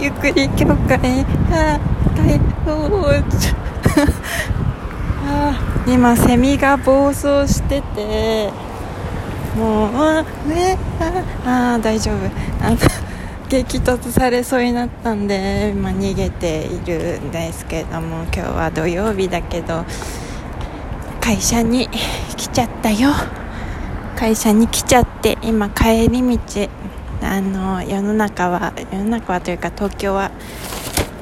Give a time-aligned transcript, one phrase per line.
[0.00, 1.78] ゆっくり教会あ
[2.16, 2.40] 大
[5.26, 8.50] あ今セミが暴走してて
[9.56, 10.78] もうあね
[11.44, 12.16] ああ大丈夫。
[12.64, 12.76] あの
[13.48, 19.86] 激突されそうになったんで今逃げているんですけども今日は土曜日だけど
[21.20, 21.88] 会社に
[22.36, 23.10] 来ちゃったよ
[24.16, 26.68] 会社に来ちゃって今帰り道
[27.22, 30.30] あの世の中は世の中はというか東京は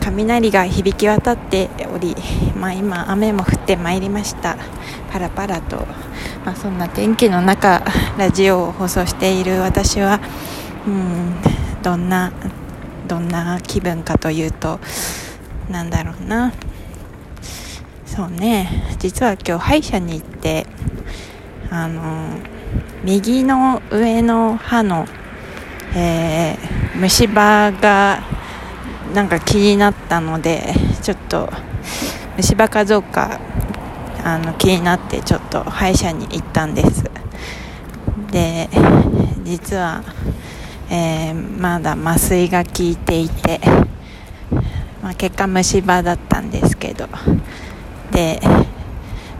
[0.00, 2.14] 雷が響き渡っており、
[2.54, 4.56] まあ、今雨も降ってまいりました。
[5.10, 5.78] パラパラと、
[6.44, 7.82] まあ、そんな天気の中
[8.18, 10.20] ラジオを放送している私は
[10.86, 11.34] うん
[11.82, 12.32] どんな
[13.08, 14.78] どんな気分かというと
[15.70, 16.52] なんだろうな。
[18.04, 18.96] そうね。
[18.98, 20.66] 実は今日歯医者に行って
[21.70, 22.30] あの
[23.04, 25.06] 右の上の歯の、
[25.98, 28.22] えー、虫歯が
[29.14, 31.48] なんか気になったのでちょっと
[32.36, 33.40] 虫歯かどうか
[34.22, 37.04] あの気になってちょっと歯医者に行ったんです。
[38.30, 38.68] で
[39.42, 40.02] 実は、
[40.90, 43.58] えー、まだ麻酔が効いていて、
[45.02, 47.08] まあ、結果虫歯だったんですけど。
[48.12, 48.40] で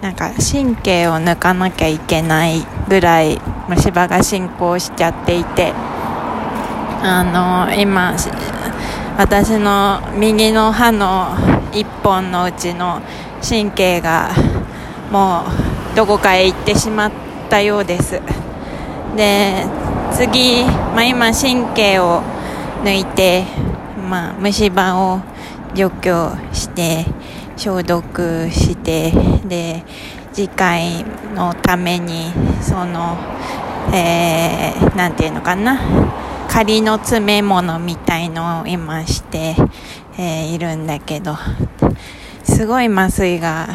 [0.00, 5.87] なんか神経を抜かなきゃいけないぐらい虫歯が進行しちゃっていて。
[7.00, 8.16] あの今
[9.16, 11.36] 私の右の歯の
[11.72, 13.00] 1本のうちの
[13.46, 14.30] 神経が
[15.12, 15.44] も
[15.92, 17.12] うどこかへ行ってしまっ
[17.48, 18.20] たようです。
[19.16, 19.64] で
[20.12, 22.22] 次、まあ、今神経を
[22.82, 23.44] 抜いて、
[24.08, 25.20] まあ、虫歯を
[25.74, 27.06] 除去して
[27.56, 29.12] 消毒して
[29.46, 29.84] で
[30.32, 31.04] 次回
[31.34, 33.16] のためにその、
[33.92, 36.27] えー、なんていうのかな。
[36.48, 39.54] 仮の詰め物みたいのを今して、
[40.18, 41.36] えー、いるんだけど
[42.42, 43.68] すごい麻酔が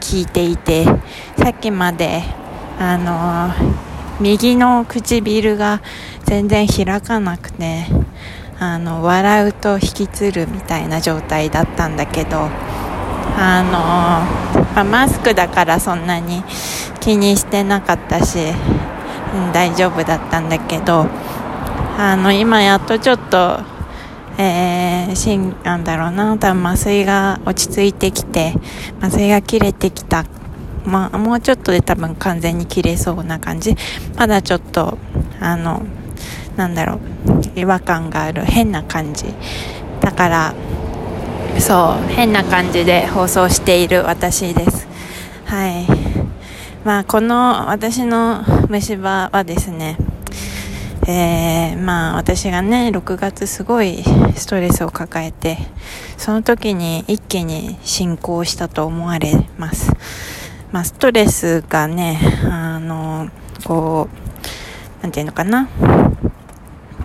[0.00, 0.84] 効いていて
[1.36, 2.22] さっきまで
[2.78, 5.82] あのー、右の唇が
[6.24, 7.86] 全然開かなくて
[8.58, 12.48] あの笑うと引きつるみたいな状態だったんだけど
[13.36, 13.62] あ
[14.54, 16.44] のー、まあ、マスクだからそんなに
[17.00, 18.38] 気にしてなかったし、
[19.34, 21.06] うん、大丈夫だったんだけど
[22.02, 23.60] あの今やっとちょっと、
[24.38, 28.54] えー、しんなんだろうな多分麻酔が落ち着いてきて
[29.02, 30.24] 麻酔が切れてきた。
[30.86, 33.76] まあ、もうちょっとで多分完全に切れそうな感じ。
[34.16, 34.96] まだちょっと
[35.40, 35.82] あの
[36.56, 37.00] なんだろう
[37.60, 39.26] 違和感がある変な感じ。
[40.00, 40.54] だから
[41.58, 44.88] そう変な感じで放送している私です。
[45.44, 45.84] はい。
[46.82, 49.98] まあこの私の虫歯はですね
[51.06, 54.02] えー、まあ私がね6月すごい
[54.34, 55.58] ストレスを抱えて
[56.16, 59.92] その時に一気に進行したと思われます。
[60.72, 63.28] まあストレスがねあの
[63.64, 64.08] こ
[65.00, 65.68] うなんていうのかな。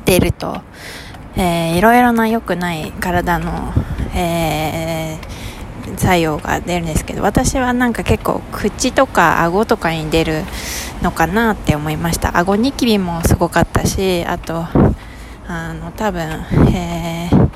[0.05, 0.61] 出ると、
[1.35, 3.73] えー、いろいろな良くない体の、
[4.15, 10.43] えー、作用が出るんですけど私はなんか結構口とか顎とかに出る
[11.01, 12.37] のかなって思いました。
[12.37, 14.65] 顎ニキビもすごかったしあと
[15.47, 16.21] あの多分、
[16.73, 17.49] えー、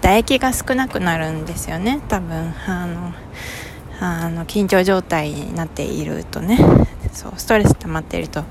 [0.00, 2.00] 唾液が少なくなるんですよね。
[2.08, 3.12] 多分あの
[4.00, 6.58] あの緊張状態になっているとね。
[7.12, 8.42] そうストレス溜まっていると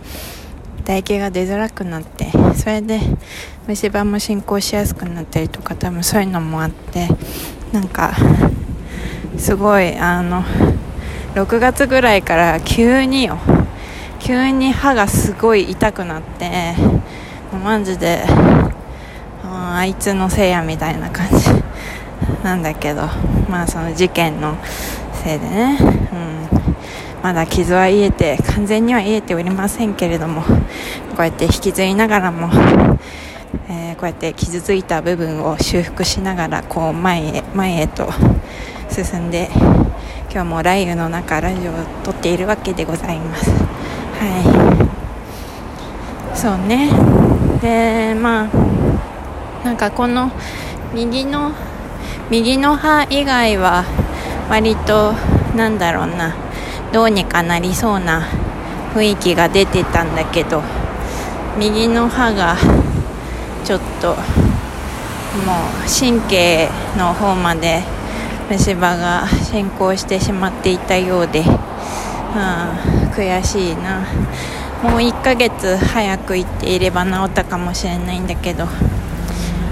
[0.79, 2.99] 唾液が出づらくなってそれで
[3.67, 7.07] 虫歯も進行しやすくなったりとか多分そういうのもあって
[7.71, 8.13] なんか
[9.37, 10.43] すごいあの
[11.33, 13.39] 6月ぐらいから急によ
[14.23, 16.75] 急に歯がすごい痛くなって
[17.63, 18.23] マジで
[19.43, 21.49] あいつのせいやみたいな感じ。
[22.43, 23.07] なんだけど
[23.49, 24.55] まあその事件の
[25.13, 30.47] せいでね、うん、まだ傷は癒えて完全には癒えておりませんけれどもこ
[31.19, 32.49] うやって引きずりながらも、
[33.69, 38.09] えー、こうやって傷ついた部分を修復しながらこう前へ前へと
[38.89, 39.49] 進んで
[40.31, 41.73] 今日も雷雨の中ラジオを
[42.03, 43.70] 撮っているわけでございます。
[44.21, 44.27] は
[46.31, 46.37] い。
[46.37, 46.91] そうね。
[47.59, 48.49] でまあ
[49.65, 50.31] なんかこの
[50.93, 51.51] 右の
[52.29, 53.83] 右の歯以外は
[54.47, 55.13] 割と
[55.55, 56.35] なんだろうな
[56.93, 58.27] どうにかなりそうな
[58.93, 60.61] 雰囲気が出てたんだけど
[61.57, 62.55] 右の歯が
[63.63, 64.17] ちょっともう
[65.87, 67.83] 神経の方まで
[68.49, 71.45] 虫歯が進行してしまっていたようで、
[72.35, 72.73] あ
[73.15, 74.01] 悔しいな。
[74.83, 78.67] もう1ヶ月早く行っていれば治ったかもしれないんだけど。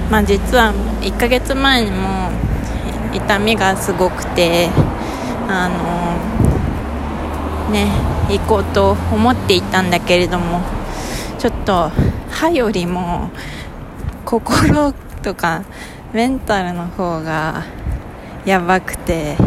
[0.10, 2.32] まあ、実は1ヶ月前にも
[3.14, 4.70] 痛みがすごくて
[5.48, 6.18] あの
[7.72, 7.92] ね
[8.28, 10.62] 行こうと思っていたんだけれども
[11.38, 11.92] ちょっと
[12.32, 13.30] 歯よりも
[14.26, 15.64] 心とか
[16.12, 17.66] メンタルの方が
[18.46, 19.38] やばくて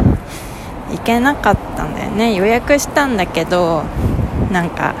[0.91, 1.72] 行けなかった。
[1.93, 2.33] だよね。
[2.35, 3.83] 予約したんだけど
[4.51, 4.95] なんか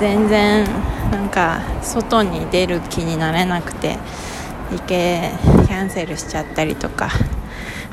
[0.00, 0.64] 全然
[1.10, 3.96] なんか外に出る気になれなくて
[4.70, 5.30] 行け
[5.66, 7.10] キャンセルしちゃったりとか、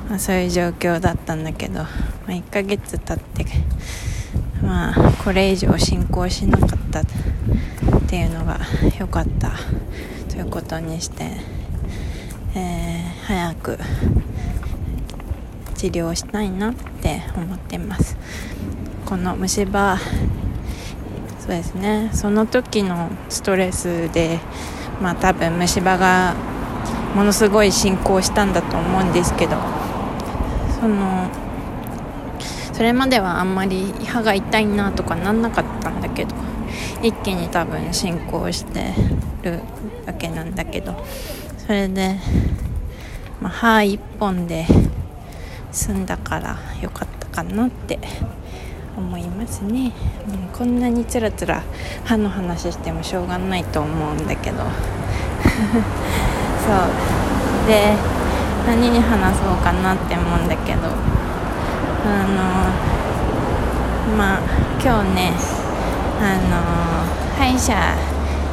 [0.10, 1.88] まあ、そういう状況だったんだけど、ま
[2.28, 3.46] あ、1ヶ月経って
[4.62, 7.06] まあこれ以上進行しなかったっ
[8.08, 8.60] ていうのが
[9.00, 9.52] 良かった
[10.30, 11.26] ということにして、
[12.56, 13.78] えー、早く
[15.82, 18.16] 治療したいなって思ってます。
[19.04, 19.98] この虫歯
[21.40, 22.12] そうですね。
[22.14, 24.40] その時のストレスで
[25.02, 26.36] まあ多分虫歯が
[27.16, 29.58] ものすごい進行したんだと思うんですけど
[30.80, 31.28] その
[32.74, 36.36] それまではあんまり歯が痛いなとかなんなかったんだけど
[37.02, 38.94] 一気に多分進行して
[39.42, 39.62] る
[40.06, 41.04] わけなんだけど
[41.58, 42.18] それで、
[43.42, 44.68] まあ、歯一本で
[45.72, 48.00] 済んだからよかったかなって
[48.98, 49.94] 思いますね、
[50.28, 51.64] うん、こんなにつらつら
[52.06, 54.58] 歯の話してもしょうがないと思うんだけど。
[56.62, 57.68] そう。
[57.68, 57.94] で
[58.68, 60.82] 何に話そうかなって思うんだけど。
[62.04, 62.24] あ
[64.10, 64.40] のまあ
[64.84, 65.34] 今日ね
[66.20, 66.58] あの
[67.38, 67.96] 歯医者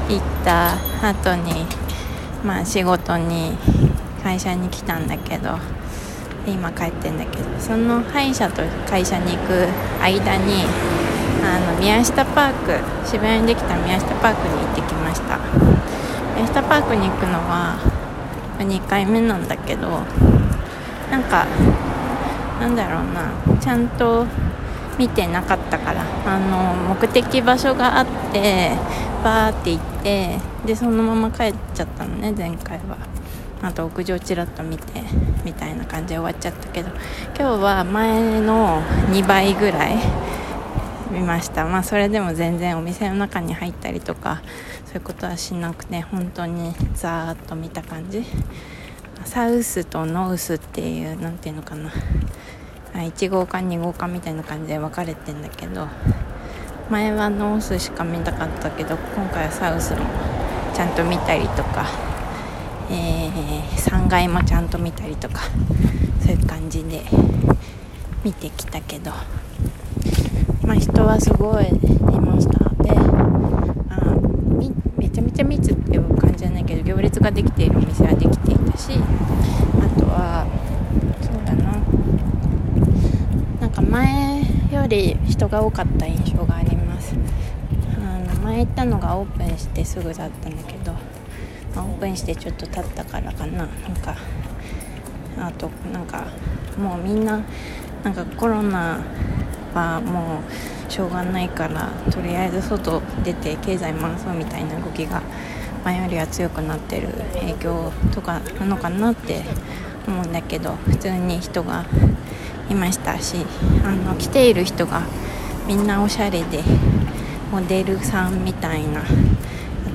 [0.09, 0.77] 行った
[1.09, 1.67] 後に
[2.45, 3.57] まあ仕事に
[4.23, 5.78] 会社に来たんだけど。
[6.51, 9.69] 今帰ってんだけどその歯医者と会社に行く
[10.03, 10.65] 間に
[11.45, 15.39] あの宮下パーク渋谷にできた宮下パークに行ってきました。
[16.35, 17.77] 宮下パークに行くのは
[18.59, 19.89] 2回目なんだけど
[21.11, 21.47] なんか
[22.61, 24.25] なんだろうなちゃんと
[24.99, 28.73] 見てなかったからあの目的場所があって
[29.25, 32.97] バーって行ってでそのまま帰っちゃったのね前回は。
[33.63, 35.03] あと屋上ちらっと見て
[35.45, 36.91] みたいな感じで終わっちゃったけど
[37.39, 39.97] 今日は前の2倍ぐらい
[41.11, 41.65] 見ました。
[41.65, 44.43] まあそれでも全然お店の中に入ったりとか
[44.87, 48.25] そういうことはしなくて本当にザーッと見た感じ。
[49.25, 51.91] サウスとノウスっていう何ていうのかな。
[52.95, 55.87] 1号か2号かみたいな感じで分かれてんだけど
[56.91, 59.99] 前はノースしか見たかったけど今回はサウスも
[60.75, 61.87] ちゃんと見たりとか、
[62.91, 65.43] えー、3階もちゃんと見たりとか
[66.21, 67.03] そういう感じで
[68.25, 69.13] 見てきたけど
[70.63, 71.71] まあ人はすごいい
[72.21, 72.59] ました。
[72.83, 72.91] で
[73.91, 74.17] あ
[74.97, 80.47] めちゃめちゃ密っていう感じじゃないけど行列ができているお店はできていたしあとは
[81.23, 81.79] そうだな。
[83.61, 84.43] なんか前
[84.73, 87.15] より人が多かった印象があります。
[87.97, 90.68] あの前行ったのがオープンしてすぐだったんだけど、まあ、
[91.83, 93.59] オープンしてちょっと経ったからかな。
[93.59, 93.69] なん
[94.03, 94.17] か
[95.39, 96.27] あとなんか
[96.79, 97.41] もうみんな
[98.03, 99.01] なんかコロナ
[99.75, 100.41] はも
[100.89, 105.23] うしょうがないからとりあえず外出て経済回そうみたいな動きが
[105.85, 109.43] 前よりは強くなってる影響とかなのかなって
[110.07, 111.85] 思うんだけど普通に人が
[112.71, 113.37] いましたし
[113.85, 115.03] あの来ている人が
[115.67, 116.63] みんなおしゃれで
[117.53, 119.03] モデルさんみたいな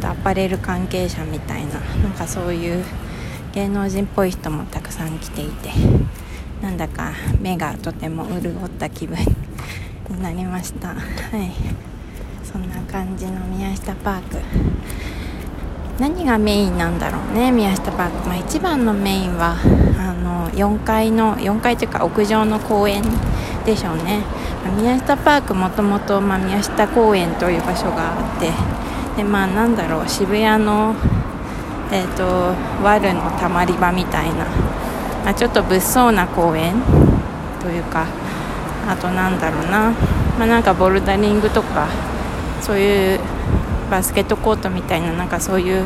[0.03, 2.83] とアパレル関係者みたいななんかそういう
[3.53, 5.69] 芸能人っぽい人もたくさん来ていて
[6.61, 9.17] なんだか目がとても潤った気分
[10.09, 10.89] になりました。
[10.89, 11.51] はい。
[12.43, 14.37] そんな感じの宮下パーク。
[15.99, 19.55] 何がメインなんだろうね宮下パーク、まあ、一番のメインは
[19.99, 23.03] あの4階の4階というか屋上の公園
[23.63, 24.23] でしょうね、
[24.77, 28.49] 宮下パークもともと宮下公園という場所があって
[29.15, 30.95] でまあなんだろう渋谷の
[31.93, 32.23] えーと、
[32.83, 34.45] ワルのたまり場みたいな、
[35.23, 36.73] まあ、ちょっと物騒な公園
[37.61, 38.07] というか
[38.87, 39.91] あとなんだろうな、
[40.39, 41.87] まあ、なんかボルダリングとか
[42.61, 43.19] そういう
[43.91, 45.85] バスケットコートみたいななんかそういう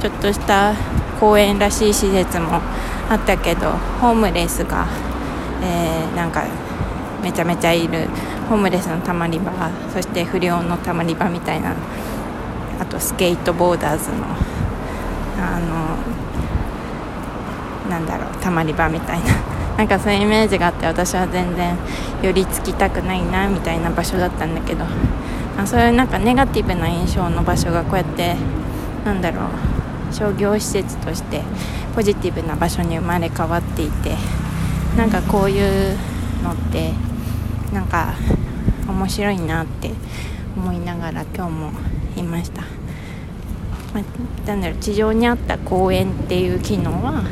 [0.00, 0.74] ちょっとした
[1.20, 2.60] 公園らしい施設も
[3.08, 4.88] あったけどホームレスが、
[5.62, 6.44] えー、なんか
[7.22, 8.08] めちゃめちゃいる
[8.48, 9.52] ホームレスのたまり場
[9.92, 11.76] そして不良のたまり場みたいな
[12.80, 14.26] あとスケートボーダーズの
[15.38, 15.98] あの
[17.90, 19.24] なんだろうたまり場みたいな。
[19.76, 21.76] なんかそういうイメージがあって私は全然
[22.22, 24.84] 寄りつきたくないなみたいな場所だったんだけど
[25.58, 28.36] あそういうなんかネガティブな印象の場所がこうやって
[29.04, 29.42] なんだろ
[30.10, 31.42] う商業施設として
[31.94, 34.14] ポジティブな場所に生まれ変わっていて
[34.96, 35.98] なんかこういう
[36.44, 36.92] のって
[37.72, 38.14] なんか
[38.86, 39.90] 面白いなって
[40.56, 41.70] 思いながら今日も
[42.16, 42.62] いました、
[43.92, 47.24] まあ、なんだろう地上にあった公園っていう機能は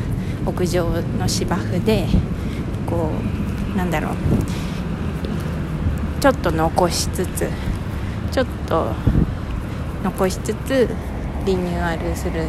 [0.47, 2.07] 屋上の芝生で
[2.89, 3.11] こ
[3.75, 4.15] うなんだろう
[6.21, 7.49] ちょっと残しつつ
[8.31, 8.93] ちょっと
[10.03, 10.89] 残しつつ
[11.45, 12.47] リニューアルする。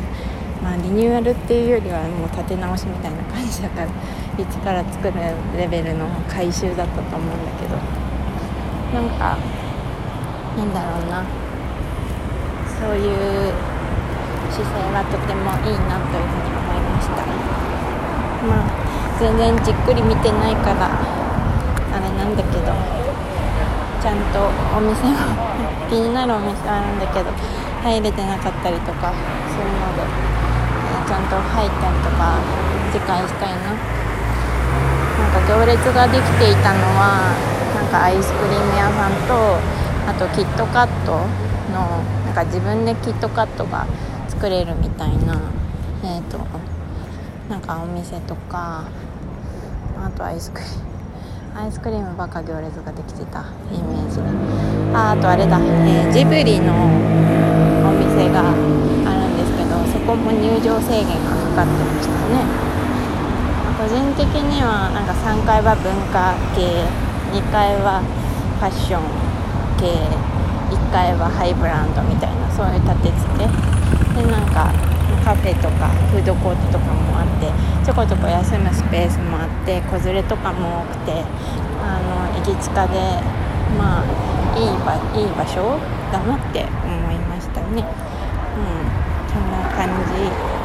[0.62, 3.88] まあリニューアルっていうよりはもう立て直しみたいな感じだから
[4.38, 5.13] 一から作る
[5.58, 7.75] レベルの回収だったと思うんだけど。
[8.94, 9.38] なんか
[10.56, 11.42] なんだろうな。
[12.84, 13.56] そういう
[14.52, 17.24] 姿勢はとてもいいなというふうに思いました。
[18.44, 18.84] まあ。
[19.24, 22.75] 全然じっくり見てないからあれなんだけど
[24.02, 25.16] ちゃんとお店も
[25.88, 27.32] 気になるお店あるんだけど
[27.86, 29.13] 入れてなかったりとか
[29.48, 32.36] するので、えちゃんと入ったりとか
[32.92, 33.72] 次回したいな。
[33.72, 37.32] なんか行列ができていたのは
[37.75, 39.58] なんかアイスクリーム屋さんと
[40.10, 41.12] あとキットカット
[41.72, 43.86] のなんか自分でキットカットが
[44.28, 45.40] 作れるみたいな
[46.04, 46.40] えっ、ー、と
[47.48, 48.90] なんかお店とか
[50.04, 54.24] あとアイスクリームアイスクリームばっか行列ができてたイメージで。
[54.98, 62.42] ああとあれだ、えー、ジブリのお店があるんですけどそこも入場制限がかかってましたね。
[63.78, 66.82] 個人的にはなんか3階は文化系
[67.38, 68.02] 2階は
[68.58, 69.04] ファッション
[69.78, 70.42] 系
[70.74, 73.46] 1階はハイブランドみたいなそういう立て付け
[74.18, 74.74] でなんか
[75.24, 77.48] カフェとかフードコートとかもあって
[77.86, 81.24] ちょこちょこ休むスペースもあって子連れとかも多くて
[81.80, 83.22] あの駅近で
[83.77, 85.80] まあいい場いい場所
[86.12, 87.86] だなって思いましたね。
[88.53, 90.53] うん、そんな感じ